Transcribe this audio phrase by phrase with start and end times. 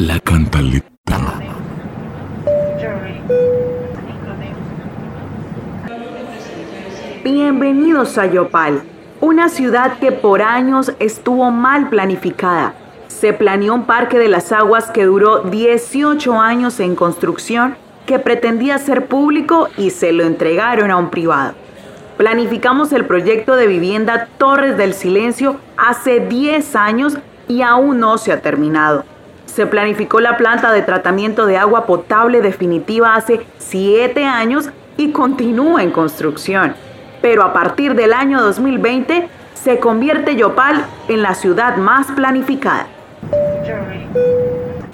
[0.00, 0.88] La cantaleta.
[7.22, 8.80] Bienvenidos a Yopal,
[9.20, 12.72] una ciudad que por años estuvo mal planificada.
[13.08, 17.76] Se planeó un parque de las aguas que duró 18 años en construcción,
[18.06, 21.52] que pretendía ser público y se lo entregaron a un privado.
[22.16, 28.32] Planificamos el proyecto de vivienda Torres del Silencio hace 10 años y aún no se
[28.32, 29.04] ha terminado.
[29.54, 35.82] Se planificó la planta de tratamiento de agua potable definitiva hace 7 años y continúa
[35.82, 36.74] en construcción
[37.20, 42.86] pero a partir del año 2020 se convierte Yopal en la ciudad más planificada.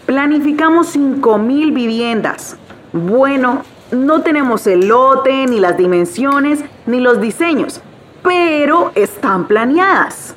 [0.07, 2.57] Planificamos 5.000 viviendas.
[2.93, 3.63] Bueno,
[3.93, 7.81] no tenemos el lote, ni las dimensiones, ni los diseños,
[8.23, 10.35] pero están planeadas.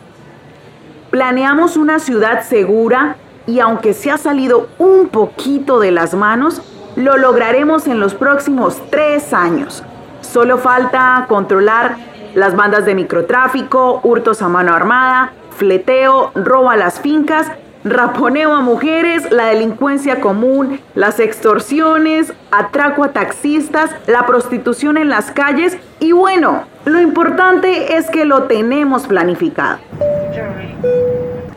[1.10, 3.16] Planeamos una ciudad segura
[3.48, 6.62] y aunque se ha salido un poquito de las manos,
[6.96, 9.84] lo lograremos en los próximos tres años
[10.22, 11.96] Solo falta controlar
[12.36, 17.52] las bandas de microtráfico, hurtos a mano armada, fleteo, robo a las fincas,
[17.84, 25.32] raponeo a mujeres, la delincuencia común, las extorsiones, atraco a taxistas, la prostitución en las
[25.32, 29.80] calles y bueno, lo importante es que lo tenemos planificado.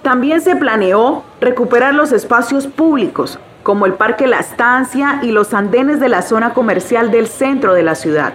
[0.02, 6.00] También se planeó recuperar los espacios públicos, como el Parque La Estancia y los andenes
[6.00, 8.34] de la zona comercial del centro de la ciudad.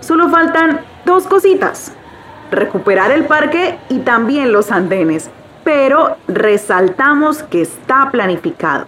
[0.00, 1.92] Solo faltan dos cositas.
[2.50, 5.30] Recuperar el parque y también los andenes.
[5.62, 8.86] Pero resaltamos que está planificado.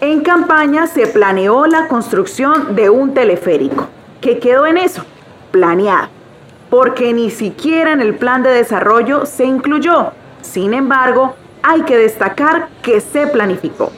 [0.00, 3.88] En campaña se planeó la construcción de un teleférico,
[4.22, 5.04] que quedó en eso,
[5.50, 6.08] planeado,
[6.70, 10.12] porque ni siquiera en el plan de desarrollo se incluyó.
[10.42, 13.92] Sin embargo, hay que destacar que se planificó.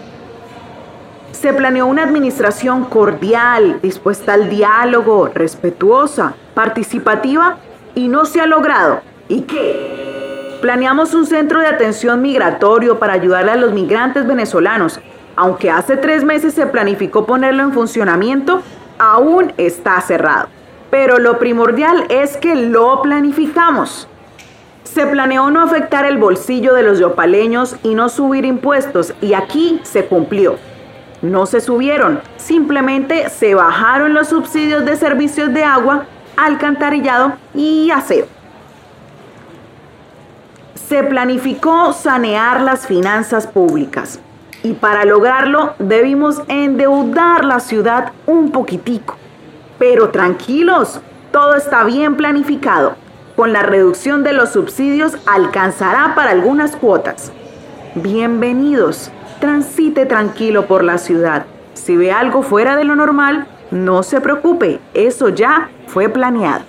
[1.33, 7.57] Se planeó una administración cordial, dispuesta al diálogo, respetuosa, participativa
[7.95, 9.01] y no se ha logrado.
[9.29, 10.59] ¿Y qué?
[10.61, 15.01] Planeamos un centro de atención migratorio para ayudarle a los migrantes venezolanos.
[15.35, 18.63] Aunque hace tres meses se planificó ponerlo en funcionamiento,
[18.99, 20.49] aún está cerrado.
[20.91, 24.07] Pero lo primordial es que lo planificamos.
[24.85, 29.81] Se planeó no afectar el bolsillo de los yopaleños y no subir impuestos y aquí
[29.85, 30.59] se cumplió
[31.23, 36.05] no se subieron, simplemente se bajaron los subsidios de servicios de agua,
[36.37, 38.27] alcantarillado y aseo.
[40.75, 44.19] Se planificó sanear las finanzas públicas
[44.65, 49.17] y para lograrlo debimos endeudar la ciudad un poquitico.
[49.79, 51.01] Pero tranquilos,
[51.31, 52.97] todo está bien planificado.
[53.37, 57.33] Con la reducción de los subsidios alcanzará para algunas cuotas.
[57.95, 59.11] Bienvenidos
[59.43, 61.47] transite tranquilo por la ciudad.
[61.75, 66.63] Si ve algo fuera de lo normal, no se preocupe, eso ya fue planeado.